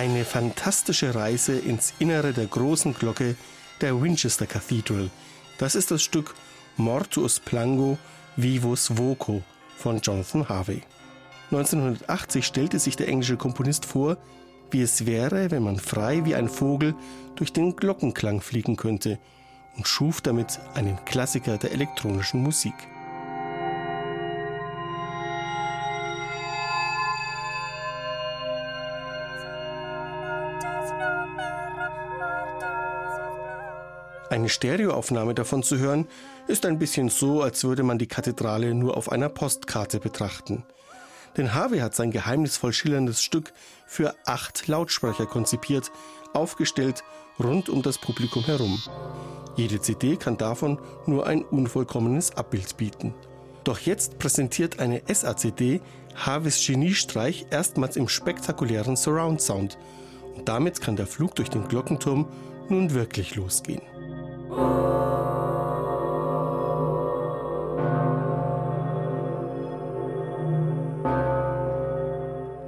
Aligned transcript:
Eine 0.00 0.24
fantastische 0.24 1.14
Reise 1.14 1.58
ins 1.58 1.92
Innere 1.98 2.32
der 2.32 2.46
großen 2.46 2.94
Glocke 2.94 3.36
der 3.82 4.00
Winchester 4.00 4.46
Cathedral. 4.46 5.10
Das 5.58 5.74
ist 5.74 5.90
das 5.90 6.02
Stück 6.02 6.34
Mortuus 6.78 7.38
Plango 7.38 7.98
Vivus 8.34 8.96
Voco 8.96 9.42
von 9.76 10.00
Jonathan 10.00 10.48
Harvey. 10.48 10.80
1980 11.50 12.46
stellte 12.46 12.78
sich 12.78 12.96
der 12.96 13.08
englische 13.08 13.36
Komponist 13.36 13.84
vor, 13.84 14.16
wie 14.70 14.80
es 14.80 15.04
wäre, 15.04 15.50
wenn 15.50 15.64
man 15.64 15.78
frei 15.78 16.24
wie 16.24 16.34
ein 16.34 16.48
Vogel 16.48 16.94
durch 17.36 17.52
den 17.52 17.76
Glockenklang 17.76 18.40
fliegen 18.40 18.76
könnte 18.76 19.18
und 19.76 19.86
schuf 19.86 20.22
damit 20.22 20.60
einen 20.72 20.96
Klassiker 21.04 21.58
der 21.58 21.72
elektronischen 21.72 22.42
Musik. 22.42 22.72
Eine 34.30 34.48
Stereoaufnahme 34.48 35.34
davon 35.34 35.64
zu 35.64 35.78
hören, 35.78 36.06
ist 36.46 36.64
ein 36.64 36.78
bisschen 36.78 37.08
so, 37.08 37.42
als 37.42 37.64
würde 37.64 37.82
man 37.82 37.98
die 37.98 38.06
Kathedrale 38.06 38.74
nur 38.74 38.96
auf 38.96 39.10
einer 39.10 39.28
Postkarte 39.28 39.98
betrachten. 39.98 40.62
Denn 41.36 41.52
Harvey 41.52 41.80
hat 41.80 41.96
sein 41.96 42.12
geheimnisvoll 42.12 42.72
schillerndes 42.72 43.24
Stück 43.24 43.52
für 43.88 44.14
acht 44.26 44.68
Lautsprecher 44.68 45.26
konzipiert, 45.26 45.90
aufgestellt 46.32 47.02
rund 47.40 47.68
um 47.68 47.82
das 47.82 47.98
Publikum 47.98 48.44
herum. 48.44 48.80
Jede 49.56 49.80
CD 49.80 50.16
kann 50.16 50.36
davon 50.36 50.78
nur 51.06 51.26
ein 51.26 51.42
unvollkommenes 51.42 52.36
Abbild 52.36 52.76
bieten. 52.76 53.14
Doch 53.64 53.80
jetzt 53.80 54.20
präsentiert 54.20 54.78
eine 54.78 55.02
SACD 55.12 55.80
Harveys 56.14 56.64
Geniestreich 56.64 57.46
erstmals 57.50 57.96
im 57.96 58.06
spektakulären 58.06 58.94
Surround 58.94 59.40
Sound. 59.40 59.76
Und 60.36 60.48
damit 60.48 60.80
kann 60.80 60.94
der 60.94 61.08
Flug 61.08 61.34
durch 61.34 61.50
den 61.50 61.66
Glockenturm 61.66 62.28
nun 62.68 62.94
wirklich 62.94 63.34
losgehen. 63.34 63.82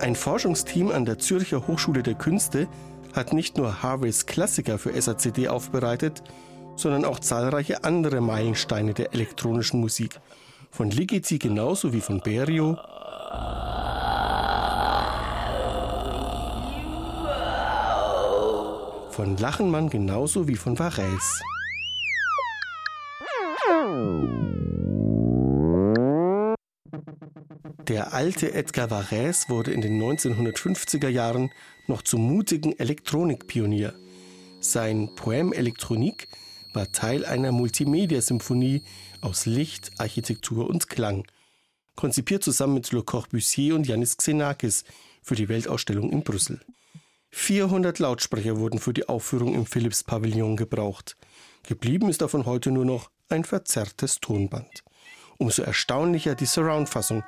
Ein 0.03 0.17
Forschungsteam 0.17 0.91
an 0.91 1.05
der 1.05 1.19
Zürcher 1.19 1.67
Hochschule 1.67 2.03
der 2.03 2.15
Künste 2.15 2.69
hat 3.15 3.33
nicht 3.33 3.57
nur 3.57 3.83
Harveys 3.83 4.27
Klassiker 4.27 4.79
für 4.79 5.01
SACD 5.01 5.49
aufbereitet, 5.49 6.23
sondern 6.77 7.05
auch 7.05 7.21
zahlreiche 7.21 7.85
andere 7.85 8.21
Meilensteine 8.21 8.95
der 8.95 9.15
elektronischen 9.15 9.81
Musik. 9.81 10.19
Von 10.71 10.91
Ligeti 10.91 11.39
genauso 11.39 11.93
wie 11.93 12.01
von 12.01 12.21
Berio. 12.21 12.79
Von 19.11 19.37
Lachenmann 19.37 19.91
genauso 19.91 20.49
wie 20.49 20.57
von 20.57 20.79
Varese. 20.79 21.43
Der 27.89 28.15
alte 28.15 28.55
Edgar 28.55 28.91
Varese 28.91 29.49
wurde 29.49 29.73
in 29.73 29.81
den 29.81 30.01
1950er 30.01 31.09
Jahren 31.09 31.51
noch 31.87 32.03
zum 32.03 32.23
mutigen 32.23 32.79
Elektronikpionier. 32.79 33.95
Sein 34.61 35.11
Poème 35.17 35.53
Elektronik 35.53 36.29
war 36.73 36.91
Teil 36.93 37.27
einer 37.27 37.53
Multimedia-Symphonie 37.53 38.83
aus 39.21 39.47
Licht, 39.47 39.91
Architektur 39.99 40.71
und 40.71 40.89
Klang, 40.89 41.27
konzipiert 41.97 42.43
zusammen 42.43 42.75
mit 42.75 42.93
Le 42.93 43.03
Corbusier 43.03 43.75
und 43.75 43.87
Yannis 43.87 44.17
Xenakis 44.17 44.85
für 45.23 45.35
die 45.35 45.49
Weltausstellung 45.49 46.11
in 46.11 46.23
Brüssel. 46.23 46.61
400 47.31 47.99
Lautsprecher 47.99 48.59
wurden 48.59 48.79
für 48.79 48.93
die 48.93 49.09
Aufführung 49.09 49.55
im 49.55 49.67
Philips-Pavillon 49.67 50.57
gebraucht. 50.57 51.17
Geblieben 51.67 52.09
ist 52.09 52.23
davon 52.23 52.47
heute 52.47 52.71
nur 52.71 52.85
noch 52.85 53.11
ein 53.33 53.45
verzerrtes 53.45 54.21
Tonband. 54.21 54.85
Umso 55.39 55.63
erstaunlicher 55.63 56.35
die 56.35 56.47
Surround-Fassung, 56.47 57.25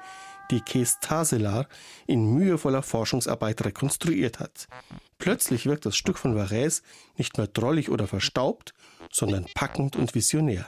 die 0.50 0.60
Kees 0.60 1.00
Taselar 1.00 1.66
in 2.06 2.34
mühevoller 2.34 2.82
Forschungsarbeit 2.82 3.65
rekonstruiert 3.65 4.38
hat. 4.38 4.69
Plötzlich 5.19 5.66
wirkt 5.66 5.87
das 5.87 5.97
Stück 5.97 6.19
von 6.19 6.37
Varese 6.37 6.82
nicht 7.16 7.38
mehr 7.38 7.47
drollig 7.47 7.91
oder 7.91 8.06
verstaubt, 8.06 8.75
sondern 9.10 9.47
packend 9.54 9.97
und 9.97 10.15
visionär. 10.15 10.66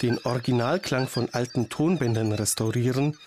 Den 0.00 0.18
Originalklang 0.24 1.08
von 1.08 1.28
alten 1.32 1.68
Tonbändern 1.68 2.32
restaurieren 2.32 3.18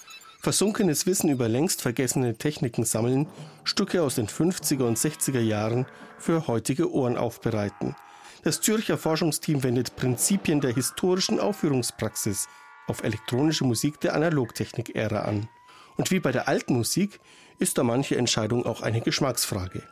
versunkenes 0.42 1.06
Wissen 1.06 1.30
über 1.30 1.48
längst 1.48 1.82
vergessene 1.82 2.36
Techniken 2.36 2.84
sammeln, 2.84 3.28
Stücke 3.64 4.02
aus 4.02 4.16
den 4.16 4.28
50er 4.28 4.84
und 4.84 4.98
60er 4.98 5.40
Jahren 5.40 5.86
für 6.18 6.48
heutige 6.48 6.92
Ohren 6.92 7.16
aufbereiten. 7.16 7.96
Das 8.44 8.60
Zürcher 8.60 8.98
Forschungsteam 8.98 9.64
wendet 9.64 9.96
Prinzipien 9.96 10.62
der 10.62 10.74
historischen 10.74 11.40
Aufführungspraxis 11.40 12.48
auf 12.88 13.04
elektronische 13.04 13.66
Musik 13.66 14.00
der 14.02 14.16
Analogtechnik-Ära 14.16 15.22
an. 15.22 15.48
Und 15.96 16.10
wie 16.10 16.20
bei 16.20 16.32
der 16.32 16.48
alten 16.48 16.74
Musik 16.74 17.20
ist 17.60 17.78
da 17.78 17.84
manche 17.84 18.18
Entscheidung 18.18 18.66
auch 18.66 18.82
eine 18.82 19.02
Geschmacksfrage. 19.02 19.84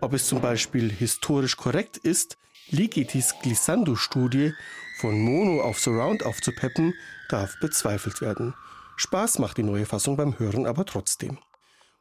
Ob 0.00 0.12
es 0.12 0.26
zum 0.26 0.42
Beispiel 0.42 0.90
historisch 0.92 1.56
korrekt 1.56 1.96
ist, 1.96 2.36
Ligitis 2.70 3.34
Glissando-Studie 3.42 4.52
von 5.00 5.18
Mono 5.18 5.62
auf 5.62 5.78
Surround 5.80 6.26
aufzupeppen, 6.26 6.92
darf 7.30 7.58
bezweifelt 7.60 8.20
werden. 8.20 8.52
Spaß 8.98 9.38
macht 9.38 9.58
die 9.58 9.62
neue 9.62 9.86
Fassung 9.86 10.16
beim 10.16 10.40
Hören 10.40 10.66
aber 10.66 10.84
trotzdem. 10.84 11.38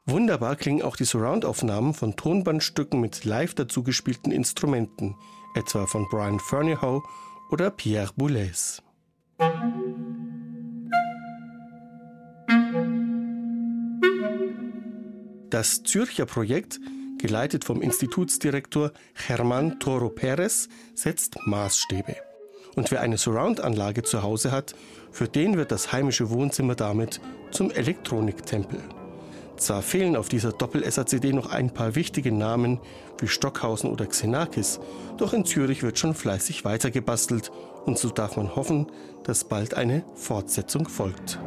Wunderbar 0.07 0.55
klingen 0.55 0.81
auch 0.81 0.95
die 0.95 1.05
Surround-Aufnahmen 1.05 1.93
von 1.93 2.15
Tonbandstücken 2.15 2.99
mit 2.99 3.23
live 3.23 3.53
dazugespielten 3.53 4.31
Instrumenten, 4.31 5.15
etwa 5.53 5.85
von 5.85 6.07
Brian 6.09 6.39
Ferneyhough 6.39 7.03
oder 7.51 7.69
Pierre 7.69 8.11
Boulez. 8.15 8.81
Das 15.51 15.83
Zürcher 15.83 16.25
Projekt, 16.25 16.79
geleitet 17.19 17.63
vom 17.63 17.81
Institutsdirektor 17.81 18.91
Germán 19.27 19.79
Toro 19.79 20.07
Pérez, 20.07 20.67
setzt 20.95 21.37
Maßstäbe. 21.45 22.26
Und 22.77 22.91
wer 22.91 23.01
eine 23.01 23.17
Surround-Anlage 23.17 24.03
zu 24.03 24.21
Hause 24.21 24.51
hat, 24.51 24.75
für 25.11 25.27
den 25.27 25.57
wird 25.57 25.71
das 25.71 25.91
heimische 25.91 26.29
Wohnzimmer 26.29 26.75
damit 26.75 27.19
zum 27.49 27.71
Elektroniktempel. 27.71 28.79
Zwar 29.57 29.81
fehlen 29.81 30.15
auf 30.15 30.29
dieser 30.29 30.51
Doppel-SACD 30.51 31.33
noch 31.33 31.49
ein 31.49 31.73
paar 31.73 31.95
wichtige 31.95 32.31
Namen 32.31 32.79
wie 33.19 33.27
Stockhausen 33.27 33.89
oder 33.89 34.05
Xenakis, 34.05 34.79
doch 35.17 35.33
in 35.33 35.43
Zürich 35.43 35.81
wird 35.81 35.97
schon 35.97 36.13
fleißig 36.13 36.65
weitergebastelt 36.65 37.51
und 37.85 37.97
so 37.97 38.09
darf 38.09 38.37
man 38.37 38.55
hoffen, 38.55 38.85
dass 39.23 39.43
bald 39.43 39.73
eine 39.73 40.03
Fortsetzung 40.13 40.87
folgt. 40.87 41.39